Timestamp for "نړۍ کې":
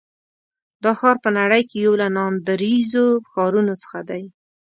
1.39-1.77